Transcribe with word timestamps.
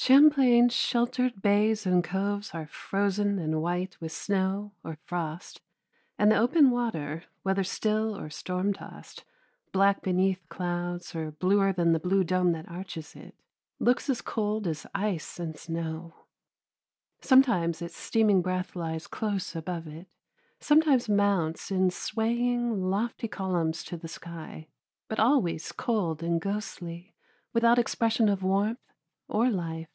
Champlain's 0.00 0.74
sheltered 0.74 1.42
bays 1.42 1.84
and 1.84 2.04
coves 2.04 2.52
are 2.54 2.68
frozen 2.68 3.40
and 3.40 3.60
white 3.60 4.00
with 4.00 4.12
snow 4.12 4.70
or 4.84 4.94
frost, 5.04 5.60
and 6.16 6.30
the 6.30 6.36
open 6.38 6.70
water, 6.70 7.24
whether 7.42 7.64
still 7.64 8.16
or 8.16 8.30
storm 8.30 8.72
tossed, 8.72 9.24
black 9.72 10.00
beneath 10.00 10.48
clouds 10.48 11.16
or 11.16 11.32
bluer 11.32 11.72
than 11.72 11.92
the 11.92 11.98
blue 11.98 12.22
dome 12.22 12.52
that 12.52 12.68
arches 12.68 13.16
it, 13.16 13.34
looks 13.80 14.08
as 14.08 14.22
cold 14.22 14.68
as 14.68 14.86
ice 14.94 15.40
and 15.40 15.58
snow. 15.58 16.14
Sometimes 17.20 17.82
its 17.82 17.96
steaming 17.96 18.40
breath 18.40 18.76
lies 18.76 19.08
close 19.08 19.56
above 19.56 19.88
it, 19.88 20.06
sometimes 20.60 21.08
mounts 21.08 21.72
in 21.72 21.90
swaying, 21.90 22.84
lofty 22.88 23.26
columns 23.26 23.82
to 23.82 23.96
the 23.96 24.08
sky, 24.08 24.68
but 25.08 25.18
always 25.18 25.72
cold 25.72 26.22
and 26.22 26.40
ghostly, 26.40 27.14
without 27.52 27.80
expression 27.80 28.28
of 28.28 28.44
warmth 28.44 28.78
or 29.30 29.50
life. 29.50 29.86